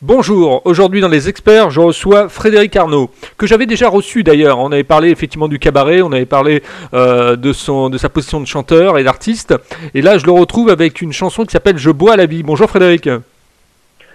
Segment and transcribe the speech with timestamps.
[0.00, 4.60] Bonjour, aujourd'hui dans les experts, je reçois Frédéric Arnaud, que j'avais déjà reçu d'ailleurs.
[4.60, 6.62] On avait parlé effectivement du cabaret, on avait parlé
[6.94, 9.56] euh, de, son, de sa position de chanteur et d'artiste.
[9.94, 12.44] Et là, je le retrouve avec une chanson qui s'appelle Je bois la vie.
[12.44, 13.08] Bonjour Frédéric.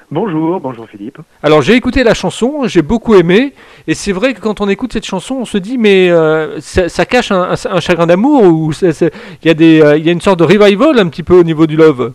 [0.10, 1.18] Bonjour, bonjour Philippe.
[1.42, 3.52] Alors j'ai écouté la chanson, j'ai beaucoup aimé,
[3.86, 7.06] et c'est vrai que quand on écoute cette chanson, on se dit mais euh, ça,
[7.06, 9.12] cache un, chagrin d'amour ou il
[9.44, 11.44] y, a des, euh, il y a une sorte de revival un petit peu au
[11.44, 12.14] niveau du love.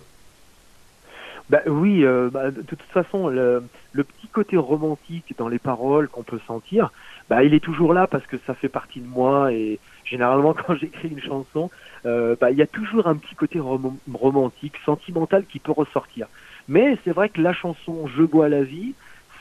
[1.50, 3.62] Bah oui, euh, bah, de toute façon, le,
[3.94, 6.92] petit côté romantique dans les paroles qu'on peut sentir,
[7.30, 10.74] bah il est toujours là parce que ça fait partie de moi et généralement quand
[10.74, 11.70] j'écris une chanson,
[12.04, 16.28] euh, bah il y a toujours un petit côté romantique, sentimental qui peut ressortir.
[16.68, 18.92] Mais c'est vrai que la chanson Je bois la vie,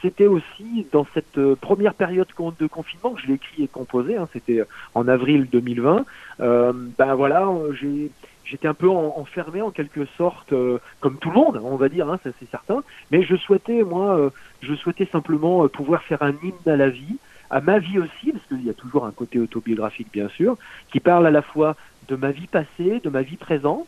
[0.02, 2.28] c'était aussi dans cette euh, première période
[2.60, 4.64] de confinement que je l'ai écrit et composé, hein, c'était
[4.96, 6.06] en avril 2020.
[6.40, 8.12] Euh, ben voilà, j'ai
[8.50, 12.10] j'étais un peu enfermé en quelque sorte, euh, comme tout le monde, on va dire,
[12.10, 12.84] hein, ça c'est certain.
[13.12, 14.30] Mais je souhaitais, moi, euh,
[14.62, 17.18] je souhaitais simplement euh, pouvoir faire un hymne à la vie,
[17.50, 20.58] à ma vie aussi, parce qu'il y a toujours un côté autobiographique, bien sûr,
[20.92, 21.76] qui parle à la fois
[22.08, 23.88] de ma vie passée, de ma vie présente,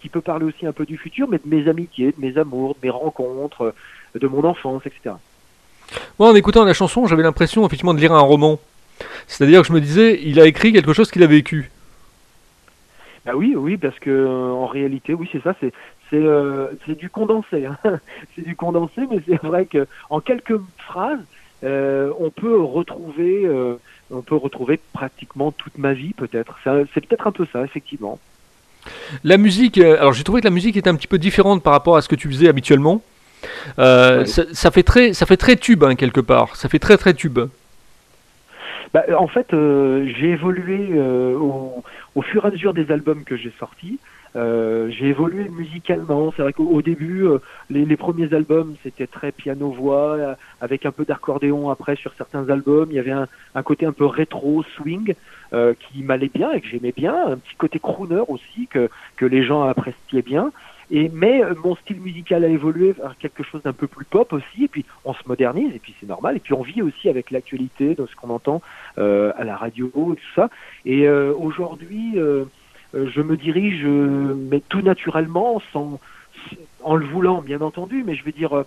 [0.00, 2.74] qui peut parler aussi un peu du futur, mais de mes amitiés, de mes amours,
[2.74, 3.74] de mes rencontres,
[4.14, 5.16] de mon enfance, etc.
[6.18, 8.58] Moi, en écoutant la chanson, j'avais l'impression effectivement de lire un roman.
[9.26, 11.70] C'est-à-dire que je me disais, il a écrit quelque chose qu'il a vécu.
[13.28, 15.72] Ah oui, oui, parce que euh, en réalité, oui, c'est ça, c'est
[16.08, 17.76] c'est euh, du condensé, hein.
[18.34, 21.20] c'est du condensé, mais c'est vrai que en quelques phrases,
[21.62, 23.46] euh, on peut retrouver,
[24.10, 26.58] on peut retrouver pratiquement toute ma vie, peut-être.
[26.64, 28.18] C'est peut-être un peu ça, effectivement.
[29.24, 31.96] La musique, alors j'ai trouvé que la musique était un petit peu différente par rapport
[31.98, 33.02] à ce que tu faisais habituellement.
[33.76, 36.56] ça, fait très, ça fait très tube hein, quelque part.
[36.56, 37.40] Ça fait très très tube.
[38.94, 43.24] Bah, en fait, euh, j'ai évolué euh, au, au, fur et à mesure des albums
[43.24, 43.98] que j'ai sortis.
[44.36, 46.32] Euh, j'ai évolué musicalement.
[46.36, 47.38] C'est vrai qu'au début, euh,
[47.70, 52.88] les, les, premiers albums, c'était très piano-voix, avec un peu d'accordéon après sur certains albums.
[52.90, 55.14] Il y avait un, un côté un peu rétro, swing,
[55.52, 57.14] qui m'allait bien et que j'aimais bien.
[57.26, 60.50] Un petit côté crooner aussi, que, que les gens appréciaient bien.
[60.90, 64.32] Et mais euh, mon style musical a évolué vers quelque chose d'un peu plus pop
[64.32, 64.64] aussi.
[64.64, 66.36] Et puis on se modernise et puis c'est normal.
[66.36, 68.62] Et puis on vit aussi avec l'actualité, de ce qu'on entend
[68.98, 70.48] euh, à la radio et tout ça.
[70.84, 72.16] Et euh, aujourd'hui,
[72.94, 76.00] je me dirige, mais tout naturellement, sans
[76.82, 78.02] en le voulant bien entendu.
[78.06, 78.64] Mais je veux dire,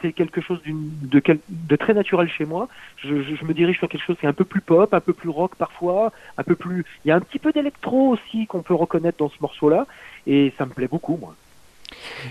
[0.00, 2.68] c'est quelque chose de, très naturel chez moi.
[2.98, 5.12] Je, je, me dirige vers quelque chose qui est un peu plus pop, un peu
[5.12, 6.84] plus rock parfois, un peu plus.
[7.04, 9.86] Il y a un petit peu d'électro aussi qu'on peut reconnaître dans ce morceau-là,
[10.28, 11.34] et ça me plaît beaucoup, moi.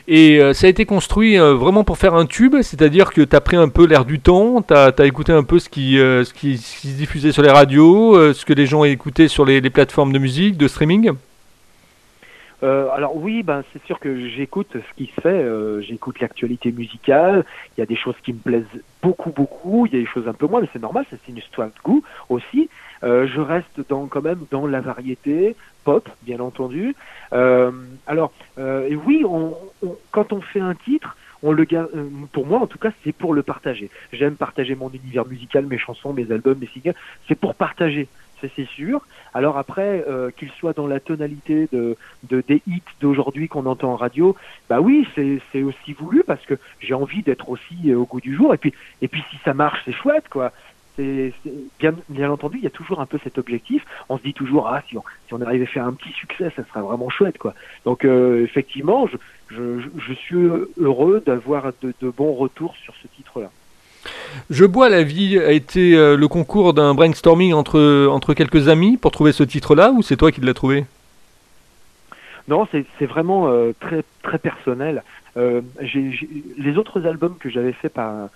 [0.08, 3.36] Et euh, ça a été construit euh, vraiment pour faire un tube, c'est-à-dire que tu
[3.36, 6.24] as pris un peu l'air du temps, tu as, écouté un peu ce qui, euh,
[6.24, 10.14] ce, qui, se diffusait sur les radios, ce que les gens écoutaient sur les, plateformes
[10.14, 11.12] de musique, de streaming
[12.64, 15.46] alors oui, ben c'est sûr que j'écoute ce qui se fait,
[15.88, 17.46] j'écoute l'actualité musicale.
[17.78, 19.86] Il y a des choses qui me plaisent beaucoup, beaucoup.
[19.86, 21.74] Il y a des choses un peu moins, mais c'est normal, c'est une histoire de
[21.84, 22.68] goût aussi.
[23.04, 25.56] Je reste dans quand même dans la variété,
[25.88, 26.96] pop, bien entendu.
[27.32, 27.72] Euh,
[28.08, 29.56] alors, euh, oui, on,
[30.12, 31.86] quand on fait un titre, on le euh,
[32.34, 33.90] pour moi en tout cas, c'est pour le partager.
[34.12, 36.96] J'aime partager mon univers musical, mes chansons, mes albums, mes singles.
[37.28, 38.10] C'est pour partager,
[38.42, 39.06] c'est sûr.
[39.34, 41.96] Alors après, euh, qu'il soit dans la tonalité de,
[42.30, 44.36] de des hits d'aujourd'hui qu'on entend en radio,
[44.70, 48.54] bah oui, c'est aussi voulu parce que j'ai envie d'être aussi au goût du jour.
[48.54, 50.52] Et puis, et puis si ça marche, c'est chouette, quoi
[50.98, 51.34] c'est
[51.80, 53.86] bien, bien entendu, il y a toujours un peu cet objectif.
[54.10, 56.52] On se dit toujours, ah, si on, si on arrivait à faire un petit succès,
[56.56, 57.54] ça serait vraiment chouette, quoi.
[57.86, 59.18] Donc, euh, effectivement, je,
[59.50, 60.50] je, je, suis
[60.80, 63.50] heureux d'avoir de, de, bons retours sur ce titre-là.
[64.50, 68.98] Je bois la vie a été euh, le concours d'un brainstorming entre, entre quelques amis
[68.98, 70.86] pour trouver ce titre-là, ou c'est toi qui l'as trouvé?
[72.48, 75.04] Non, c'est vraiment euh, très très personnel.
[75.36, 75.62] Euh,
[76.58, 78.30] les autres albums que j'avais fait par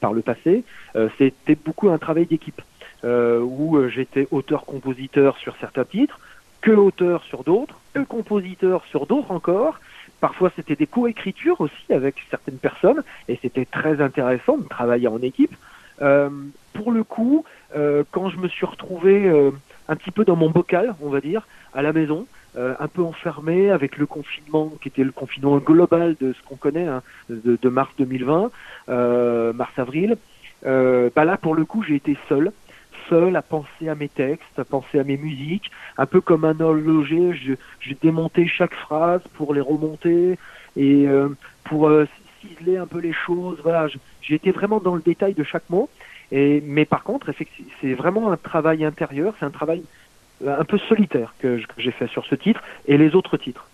[0.00, 0.64] par le passé,
[0.96, 2.60] euh, c'était beaucoup un travail d'équipe
[3.06, 6.18] où j'étais auteur-compositeur sur certains titres,
[6.62, 9.78] que auteur sur d'autres, que compositeur sur d'autres encore.
[10.22, 15.20] Parfois, c'était des co-écritures aussi avec certaines personnes, et c'était très intéressant de travailler en
[15.20, 15.54] équipe.
[15.98, 17.44] pour le coup,
[18.10, 19.30] quand je me suis retrouvé
[19.88, 23.02] un petit peu dans mon bocal, on va dire, à la maison, euh, un peu
[23.02, 27.58] enfermé avec le confinement qui était le confinement global de ce qu'on connaît hein, de,
[27.60, 28.50] de, mars 2020,
[28.88, 30.16] euh, mars-avril.
[30.66, 32.52] Euh, bah là, pour le coup, j'ai été seul,
[33.08, 36.58] seul à penser à mes textes, à penser à mes musiques, un peu comme un
[36.60, 37.34] horloger.
[37.34, 40.38] Je, je démontais chaque phrase pour les remonter
[40.76, 41.28] et euh,
[41.64, 42.06] pour euh,
[42.40, 43.58] ciseler un peu les choses.
[43.62, 43.88] Voilà,
[44.22, 45.88] j'ai été vraiment dans le détail de chaque mot.
[46.32, 47.32] Et, mais par contre,
[47.80, 49.82] c'est vraiment un travail intérieur, c'est un travail
[50.46, 53.66] un peu solitaire que, j'ai fait sur ce titre et les autres titres.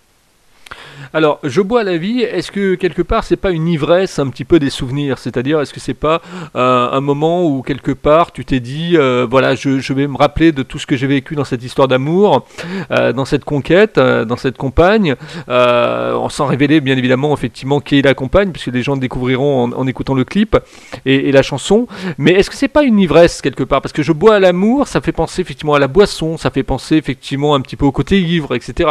[1.13, 2.21] Alors, je bois la vie.
[2.21, 5.17] Est-ce que quelque part, c'est pas une ivresse un petit peu des souvenirs?
[5.17, 6.21] C'est-à-dire, est-ce que c'est pas
[6.55, 10.51] euh, un moment où quelque part, tu t'es dit, euh, voilà, je, vais me rappeler
[10.51, 12.45] de tout ce que j'ai vécu dans cette histoire d'amour,
[12.91, 15.15] euh, dans cette conquête, dans cette compagne,
[15.47, 20.13] sans révéler bien évidemment effectivement qui est la compagne, puisque les gens découvriront en, écoutant
[20.13, 20.57] le clip
[21.05, 21.87] et, la chanson.
[22.17, 23.81] Mais est-ce que c'est pas une ivresse quelque part?
[23.81, 26.63] Parce que je bois à l'amour, ça fait penser effectivement à la boisson, ça fait
[26.63, 28.89] penser effectivement un petit peu au côté ivre, etc.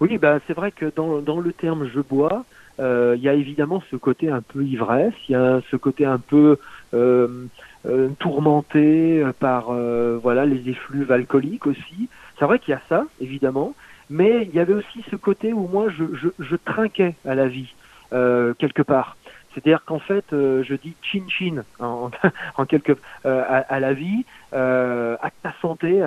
[0.00, 2.44] Oui, bah, c'est vrai que dans, dans le terme je bois,
[2.78, 6.04] euh, il y a évidemment ce côté un peu ivresse, il y a ce côté
[6.04, 6.58] un peu
[6.94, 7.46] euh,
[7.86, 12.08] euh tourmenté par euh, voilà les effluves alcooliques aussi.
[12.38, 13.74] C'est vrai qu'il y a ça, évidemment,
[14.10, 17.48] mais il y avait aussi ce côté où moi je, je, je trinquais à la
[17.48, 17.72] vie
[18.10, 19.16] quelque part.
[19.56, 22.10] C'est-à-dire qu'en fait, je dis chin chin en,
[22.68, 22.92] quelque
[23.24, 25.98] à, à, la vie, à ta santé,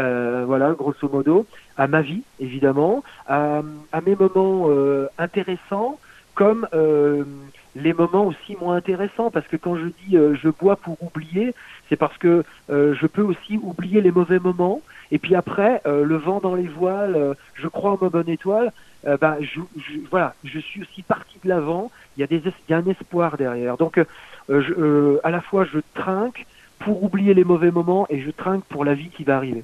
[0.45, 1.47] voilà, grosso modo
[1.79, 3.61] à ma vie, évidemment, à,
[4.05, 5.97] mes moments euh, intéressants,
[6.35, 7.23] comme euh,
[7.75, 11.55] les moments aussi moins intéressants, parce que quand je dis euh, je bois pour oublier,
[11.87, 14.81] c'est parce que je peux aussi oublier les mauvais moments,
[15.11, 18.71] et puis après, le vent dans les voiles, je crois en ma bonne étoile,
[19.03, 19.59] bah, je,
[20.09, 22.85] voilà, je suis aussi parti de l'avant, il y, a des, il y a un
[22.85, 23.77] espoir derrière.
[23.77, 23.99] Donc,
[24.49, 26.45] je, à la fois, je trinque
[26.79, 29.63] pour oublier les mauvais moments, et je trinque pour la vie qui va arriver.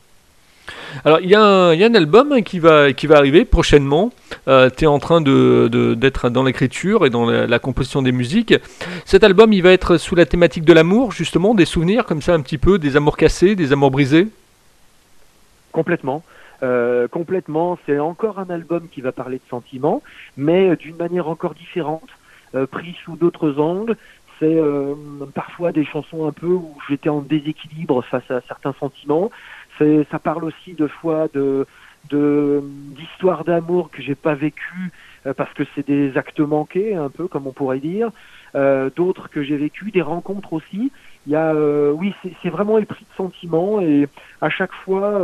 [1.04, 4.12] Alors, il y, a un album qui va, qui va arriver prochainement.
[4.48, 8.54] Euh, tu es en train d'être de, dans l'écriture et dans la, composition des musiques.
[9.06, 12.34] Cet album, il va être sous la thématique de l'amour, justement, des souvenirs comme ça,
[12.34, 14.28] un petit peu, des amours cassés, des amours brisés?
[15.72, 16.24] Complètement.
[16.64, 17.78] Euh, complètement.
[17.86, 20.02] C'est encore un album qui va parler de sentiments,
[20.38, 22.10] mais d'une manière encore différente,
[22.56, 23.98] euh, pris sous d'autres angles.
[24.40, 24.60] C'est
[25.34, 29.32] parfois des chansons un peu où j'étais en déséquilibre face à certains sentiments
[29.80, 31.66] ça parle aussi de fois de
[32.12, 34.92] d'histoires d'amour que j'ai pas vécues
[35.26, 38.12] euh, parce que c'est des actes manqués un peu comme on pourrait dire
[38.54, 40.92] euh, d'autres que j'ai vécues des rencontres aussi
[41.26, 42.14] il y a euh, oui
[42.44, 44.08] c'est vraiment le prix de sentiments et
[44.40, 45.20] à chaque fois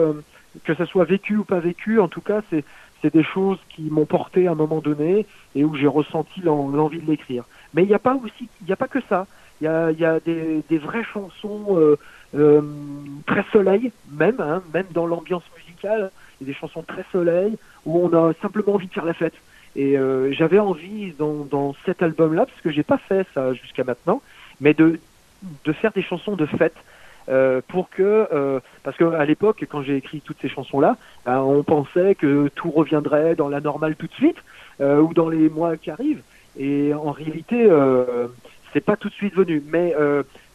[0.63, 2.63] que ça soit vécu ou pas vécu en tout cas c'est
[3.01, 5.25] c'est des choses qui m'ont porté à un moment donné
[5.55, 8.73] et où j'ai ressenti l'envie de l'écrire mais il n'y a pas aussi il n'y
[8.73, 9.27] a pas que ça
[9.59, 11.97] il y a, y a des, vraies chansons
[12.33, 12.61] euh,
[13.25, 17.57] très soleil même, hein, même dans l'ambiance musicale, il y a des chansons très soleil
[17.85, 19.33] où on a simplement envie de faire la fête.
[19.75, 23.83] Et euh, j'avais envie dans, dans cet album-là, parce que j'ai pas fait ça jusqu'à
[23.83, 24.21] maintenant,
[24.59, 24.99] mais de,
[25.65, 26.75] de faire des chansons de fête.
[27.29, 30.97] Euh, pour que euh, parce que à l'époque quand j'ai écrit toutes ces chansons là
[31.23, 34.37] ben, on pensait que tout reviendrait dans la normale tout de suite
[34.79, 36.23] euh, ou dans les mois qui arrivent
[36.57, 37.69] et en réalité
[38.73, 39.93] c'est pas tout de suite venu mais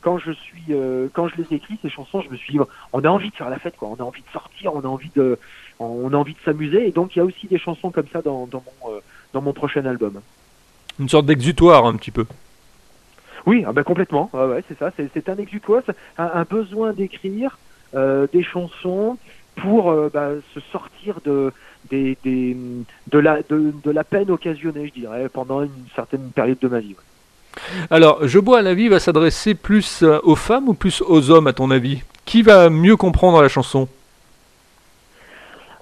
[0.00, 0.72] quand je suis,
[1.14, 2.60] quand je les écris ces chansons, je me suis dit,
[2.92, 3.88] on a envie de faire la fête, quoi.
[3.88, 5.36] On a envie de sortir, on a envie de,
[5.80, 6.86] on a envie de s'amuser.
[6.86, 8.62] Et donc il y a aussi des chansons comme ça dans, mon,
[9.32, 10.20] dans mon prochain album.
[11.00, 12.24] Une sorte d'exutoire un petit peu.
[13.46, 14.28] Oui, ah ben complètement.
[14.32, 14.90] ouais, c'est ça.
[14.96, 15.82] C'est un exutoire,
[16.18, 17.58] un, un besoin d'écrire
[17.94, 19.16] euh, des chansons
[19.56, 21.52] pour bah, se sortir de,
[21.90, 22.56] des, des,
[23.10, 26.80] de, la, de, de, la peine occasionnée, je dirais, pendant une certaine période de ma
[26.80, 26.94] vie.
[27.90, 31.30] Alors, Je bois à la vie va s'adresser plus euh, aux femmes ou plus aux
[31.30, 32.02] hommes, à ton avis?
[32.24, 33.88] Qui va mieux comprendre la chanson?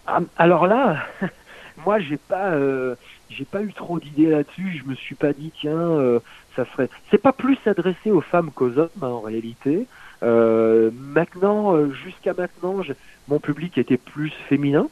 [0.06, 0.99] Ah, Alors là,
[1.84, 2.94] moi, j'ai pas, euh,
[3.31, 4.81] j'ai pas eu trop d'idées là-dessus.
[4.84, 6.20] Je me suis pas dit, tiens, euh,
[6.56, 6.88] ça serait.
[7.10, 9.86] C'est pas plus adressé aux femmes qu'aux hommes hein, en réalité.
[10.22, 12.81] maintenant, jusqu'à maintenant,
[13.29, 14.88] mon public était plus féminin.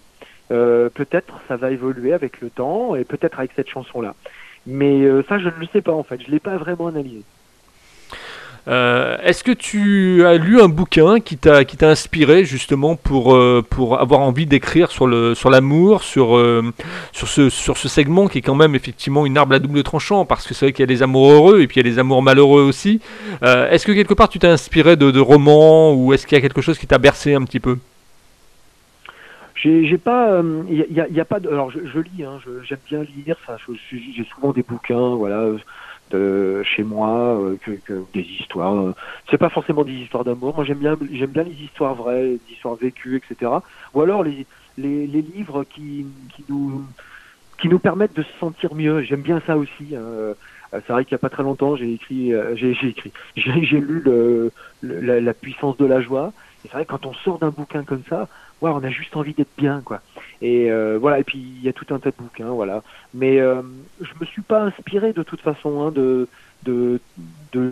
[0.48, 4.14] peut-être ça va évoluer avec le temps et peut-être avec cette chanson-là.
[4.66, 6.20] Mais euh, ça, je ne le sais pas en fait.
[6.20, 7.22] Je l'ai pas vraiment analysé.
[8.68, 13.34] Euh, Est-ce que tu as lu un bouquin qui t'a qui t'a inspiré justement pour
[13.34, 16.62] euh, pour avoir envie d'écrire sur le sur l'amour sur euh,
[17.10, 20.24] sur ce sur ce segment qui est quand même effectivement une arme à double tranchant?
[20.24, 21.92] Parce que c'est vrai qu'il y a des amours heureux et puis il y a
[21.92, 23.00] des amours malheureux aussi.
[23.42, 26.60] est-ce que quelque part tu t'es inspiré de, romans ou est-ce qu'il y a quelque
[26.60, 27.78] chose qui t'a bercé un petit peu?
[29.56, 33.36] J'ai pas, il y, pas alors je, lis, hein, j'aime bien lire,
[33.90, 35.46] j'ai souvent des bouquins, voilà,
[36.12, 38.74] de, chez moi, euh, que, des histoires.
[38.74, 38.94] Euh,
[39.30, 40.54] c'est pas forcément des histoires d'amour.
[40.54, 43.50] Moi, j'aime bien, j'aime bien les histoires vraies, les histoires vécues, etc.
[43.94, 44.46] Ou alors les,
[44.78, 46.84] les, livres qui, qui nous,
[47.60, 49.02] qui nous permettent de se sentir mieux.
[49.02, 49.94] J'aime bien ça aussi.
[50.72, 54.50] C'est vrai qu'il y a pas très longtemps, j'ai écrit, j'ai écrit, j'ai lu le,
[54.82, 56.32] la, la, puissance de la joie.
[56.64, 58.28] Et c'est vrai que quand on sort d'un bouquin comme ça,
[58.70, 60.00] on a juste envie d'être bien, quoi.
[60.40, 62.82] Et euh, voilà, et puis il y a tout un tas de bouquins, voilà.
[63.14, 63.62] Mais euh,
[64.00, 66.28] je me suis pas inspiré de toute façon hein, de,
[66.64, 67.00] de,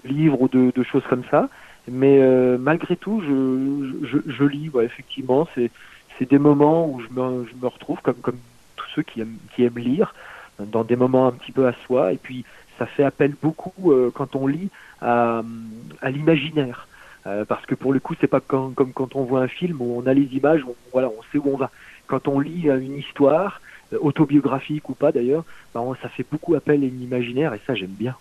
[0.04, 1.48] livres ou de, choses comme ça.
[1.88, 5.70] Mais euh, malgré tout, je, je, lis, ouais, effectivement, c'est
[6.18, 8.38] c'est des moments où je me, je me retrouve comme comme
[8.76, 10.14] tous ceux qui aiment qui aiment lire.
[10.58, 12.12] dans des moments un petit peu à soi.
[12.12, 12.44] Et puis
[12.78, 14.70] ça fait appel beaucoup quand on lit
[15.00, 15.42] à
[16.04, 16.86] l'imaginaire.
[17.24, 20.00] Parce que pour le coup, c'est pas comme, comme, quand on voit un film où
[20.02, 21.70] on a les images, on, voilà, on sait où on va.
[22.06, 23.60] Quand on lit une histoire,
[23.98, 28.14] autobiographique ou pas d'ailleurs, ben, ça fait beaucoup appel à l'imaginaire et ça j'aime bien.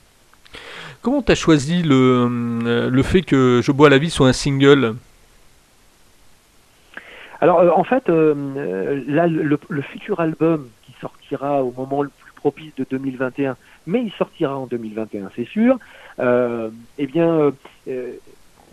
[1.01, 2.27] Comment tu as choisi le,
[2.65, 4.95] euh, le fait que Je bois la vie soit un single?
[7.41, 12.33] Alors euh, en fait, euh, là le, futur album qui sortira au moment le plus
[12.33, 13.55] propice de 2021,
[13.87, 15.77] mais il sortira en 2021 c'est sûr,
[16.19, 17.53] eh bien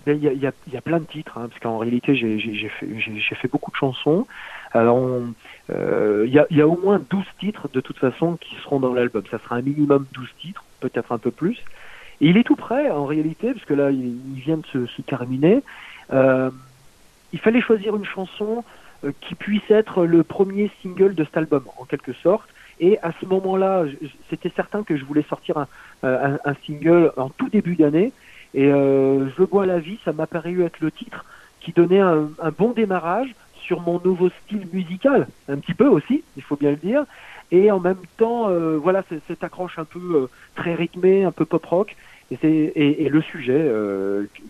[0.06, 2.86] il y, a, plein de titres, hein, parce qu'en réalité j'ai fait,
[3.34, 4.26] fait, beaucoup de chansons.
[4.72, 5.20] Alors
[5.68, 9.22] il y, a, au moins 12 titres de toute façon qui seront dans l'album.
[9.30, 11.58] Ça sera un minimum 12 titres, peut-être un peu plus.
[12.20, 15.62] Et il est tout prêt en réalité, parce que là il, vient de se, terminer.
[16.12, 16.50] Euh,
[17.32, 18.64] il fallait choisir une chanson
[19.04, 22.48] euh, qui puisse être le premier single de cet album, en quelque sorte.
[22.78, 23.84] Et à ce moment-là,
[24.28, 25.66] c'était certain que je voulais sortir
[26.02, 28.12] un single en tout début d'année.
[28.54, 31.24] Et euh, Je bois la vie, ça m'a paru être le titre
[31.60, 36.42] qui donnait un, bon démarrage sur mon nouveau style musical, un petit peu aussi, il
[36.42, 37.04] faut bien le dire
[37.52, 41.44] et en même temps, euh, voilà, cette accroche un peu euh, très rythmée, un peu
[41.44, 41.96] pop rock.
[42.32, 43.70] Et, et, et le sujet,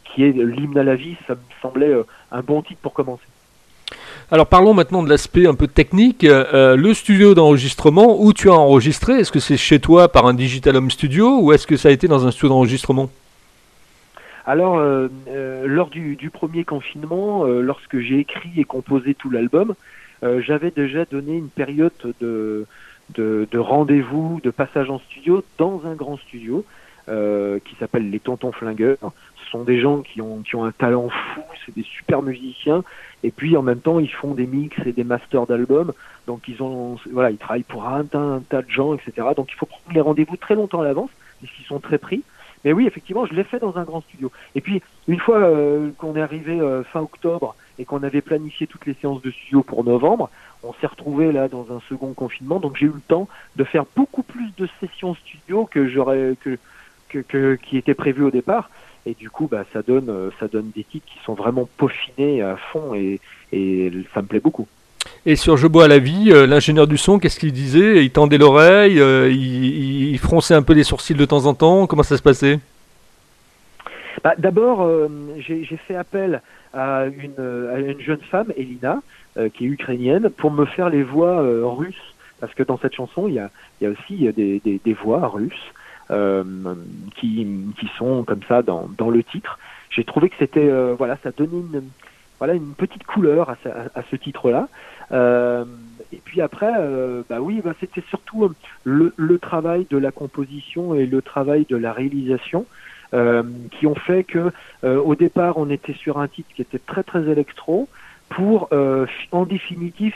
[0.05, 1.93] qui est l'hymne à la vie, ça me semblait
[2.33, 3.27] un bon titre pour commencer.
[4.31, 6.23] Alors parlons maintenant de l'aspect un peu technique.
[6.23, 10.75] le studio d'enregistrement, où tu as enregistré, est-ce que c'est chez toi par un Digital
[10.77, 13.11] Home Studio ou est-ce que ça a été dans un studio d'enregistrement?
[14.47, 14.81] Alors,
[15.65, 19.75] lors du, du, premier confinement, lorsque j'ai écrit et composé tout l'album,
[20.23, 22.67] j'avais déjà donné une période de,
[23.15, 26.65] de, de rendez-vous, de passage en studio dans un grand studio
[27.09, 28.99] euh, qui s'appelle les Tontons Flingueurs.
[29.45, 32.83] Ce sont des gens qui ont, qui ont un talent fou, c'est des super musiciens,
[33.23, 35.93] et puis en même temps ils font des mix et des masters d'albums,
[36.27, 39.29] donc ils ont, voilà, ils travaillent pour un, un, tas de gens, etc.
[39.37, 42.25] Donc il faut prendre les rendez-vous très longtemps à l'avance, puisqu'ils sont très pris.
[42.67, 44.33] Mais oui, effectivement, je l'ai fait dans un grand studio.
[44.57, 48.67] Et puis, une fois euh, qu'on est arrivé euh, fin octobre et qu'on avait planifié
[48.67, 50.31] toutes les séances de studio pour novembre,
[50.65, 53.85] on s'est retrouvé là dans un second confinement, donc j'ai eu le temps de faire
[53.95, 56.35] beaucoup plus de sessions studio que j'aurais
[57.09, 58.69] que, qui étaient prévues au départ.
[59.07, 62.43] Et du coup, bah, ça donne euh, ça donne des titres qui sont vraiment peaufinés
[62.43, 63.21] à fond et,
[63.53, 64.67] et ça me plaît beaucoup.
[65.29, 68.05] Et sur Je bois à la vie, euh, l'ingénieur du son, qu'est-ce qu'il disait?
[68.05, 71.87] Il tendait l'oreille, euh, il, fronçait un peu les sourcils de temps en temps.
[71.87, 72.61] Comment ça se passait?
[74.23, 74.89] Bah, D'abord,
[75.39, 76.41] j'ai fait appel
[76.73, 79.01] à une, jeune femme, Elina,
[79.37, 82.95] euh, qui est ukrainienne, pour me faire les voix euh, russes, parce que dans cette
[82.95, 83.51] chanson, il y a,
[83.91, 85.73] aussi des, voix russes
[86.11, 86.45] euh,
[87.17, 87.47] qui,
[87.99, 89.59] sont comme ça dans, dans le titre.
[89.91, 91.83] J'ai trouvé que c'était, voilà, ça donnait une,
[92.39, 94.69] voilà, une petite couleur à, ce titre-là.
[95.13, 95.65] Euh,
[96.13, 98.51] et puis après, euh, bah oui, bah c'était surtout
[98.85, 102.67] le, le, travail de la composition et le travail de la réalisation
[103.15, 104.53] euh, qui ont fait que
[104.83, 107.89] au départ, on était sur un titre qui était très très électro,
[108.29, 110.15] pour euh, en définitive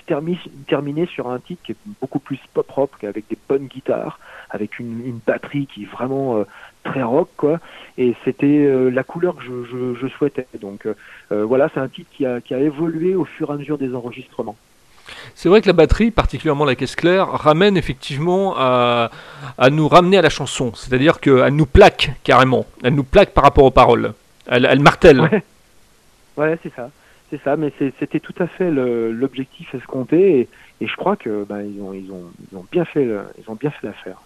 [0.66, 4.18] terminer sur un titre qui est beaucoup plus pop rock avec des bonnes guitares,
[4.50, 6.44] avec une, une batterie qui est vraiment euh,
[6.82, 7.60] très rock quoi.
[7.98, 10.46] Et c'était euh, la couleur que je, je, je souhaitais.
[10.60, 10.88] Donc
[11.30, 13.94] voilà, c'est un titre qui a, qui a évolué au fur et à mesure des
[13.94, 14.56] enregistrements.
[15.34, 19.10] C'est vrai que la batterie, particulièrement la caisse claire, ramène effectivement à,
[19.58, 20.72] à nous ramener à la chanson.
[20.74, 22.66] C'est-à-dire qu'elle nous plaque carrément.
[22.82, 24.14] Elle nous plaque par rapport aux paroles.
[24.46, 25.20] Elle, elle martèle.
[25.20, 25.42] Ouais,
[26.36, 26.90] ouais c'est ça.
[27.30, 30.48] C'est ça, mais c'était tout à fait l'objectif escompté et,
[30.80, 33.06] et, je crois que bah, ils, ont, ils, ont, ils ont bien fait
[33.38, 34.16] ils ont bien fait l'affaire.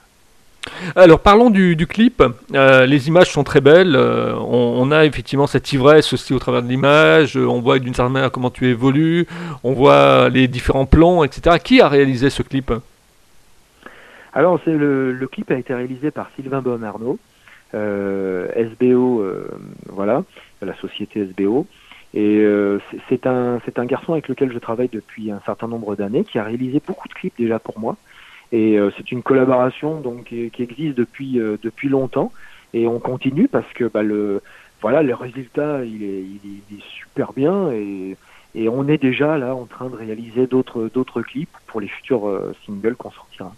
[0.97, 2.23] Alors parlons du, du clip.
[2.55, 3.97] Euh, les images sont très belles.
[3.97, 7.37] Euh, on, on, a effectivement cette ivresse aussi au travers de l'image.
[7.37, 9.27] On voit d'une certaine manière comment tu évolues.
[9.63, 11.59] On voit les différents plans, etc.
[11.63, 12.73] Qui a réalisé ce clip?
[14.33, 17.21] Alors c'est le, le, clip a été réalisé par Sylvain Bonarnaud,
[17.75, 19.25] euh, SBO,
[19.87, 20.25] voilà,
[20.61, 21.69] la société SBO.
[22.15, 22.79] Et euh,
[23.09, 26.81] c'est un, garçon avec lequel je travaille depuis un certain nombre d'années, qui a réalisé
[26.87, 27.97] beaucoup de clips déjà pour moi.
[28.53, 32.33] Et euh, c'est une collaboration qui, existe depuis euh, depuis longtemps.
[32.73, 34.41] Et on continue parce que bah, le
[34.83, 38.17] résultat il est, super bien et,
[38.69, 43.11] on est déjà en train de réaliser d'autres d'autres clips pour les futurs singles qu'on
[43.11, 43.53] sortira.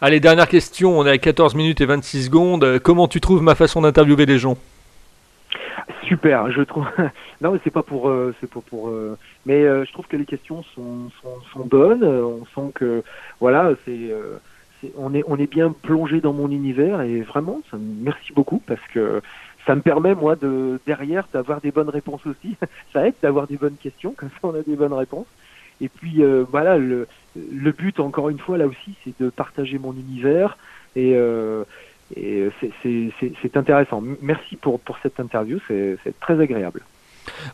[0.00, 2.80] Allez, dernière question, on est à 14 minutes et 26 secondes.
[2.80, 4.56] Comment tu trouves ma façon d'interviewer les gens?
[6.08, 6.86] Super, je trouve.
[7.42, 8.88] non, mais c'est pas pour, euh, c'est pas pour.
[8.88, 12.02] Euh, mais euh, je trouve que les questions sont, sont, sont bonnes.
[12.02, 13.02] On sent que,
[13.40, 14.10] voilà, c'est,
[14.96, 18.80] on est, on est bien plongé dans mon univers et vraiment, ça, merci beaucoup parce
[18.94, 19.20] que
[19.66, 22.56] ça me permet moi de derrière d'avoir des bonnes réponses aussi.
[22.94, 25.26] ça aide d'avoir des bonnes questions, comme ça on a des bonnes réponses.
[25.80, 29.92] Et puis voilà, le, le but encore une fois là aussi, c'est de partager mon
[29.92, 30.56] univers
[30.96, 31.16] et
[32.16, 32.48] et
[32.82, 34.02] c'est intéressant.
[34.22, 36.82] Merci pour, pour cette interview, c'est très agréable.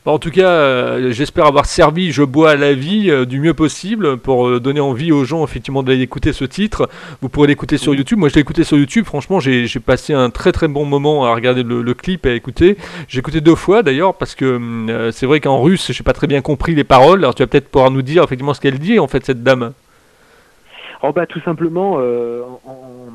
[0.06, 3.54] en tout cas, euh, j'espère avoir servi Je bois à la vie euh, du mieux
[3.54, 6.88] possible pour euh, donner envie aux gens effectivement d'aller écouter ce titre.
[7.20, 8.18] Vous pourrez l'écouter sur YouTube.
[8.18, 9.04] Moi, je l'ai écouté sur YouTube.
[9.04, 12.76] Franchement, j'ai passé un très très bon moment à regarder le, clip et à écouter.
[13.08, 16.28] J'ai écouté deux fois d'ailleurs parce que c'est vrai qu'en russe, je n'ai pas très
[16.28, 17.20] bien compris les paroles.
[17.20, 19.72] Alors, tu vas peut-être pouvoir nous dire effectivement ce qu'elle dit en fait cette dame.
[21.02, 23.10] Oh bah tout simplement, en,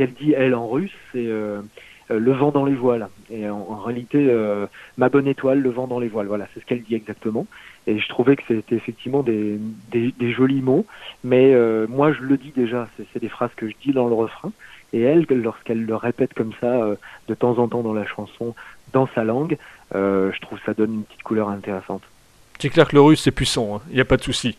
[0.00, 1.60] qu'elle dit, elle, en russe, c'est euh,
[2.10, 3.06] euh, le vent dans les voiles.
[3.30, 4.66] Et en, réalité, euh,
[4.96, 6.26] ma bonne étoile, le vent dans les voiles.
[6.26, 7.46] Voilà, c'est ce qu'elle dit exactement.
[7.86, 9.60] Et je trouvais que c'était effectivement des,
[10.32, 10.86] jolis mots.
[11.22, 11.54] Mais
[11.86, 14.52] moi, je le dis déjà, c'est des phrases que je dis dans le refrain.
[14.92, 16.96] Et elle, lorsqu'elle le répète comme ça,
[17.28, 18.54] de temps en temps dans la chanson,
[18.92, 19.58] dans sa langue,
[19.92, 22.02] je trouve ça donne une petite couleur intéressante.
[22.58, 23.80] C'est clair que le russe, c'est puissant, hein.
[23.88, 24.56] il n'y a pas de souci.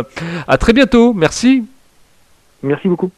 [0.47, 1.12] À très bientôt.
[1.14, 1.64] Merci.
[2.62, 3.11] Merci beaucoup.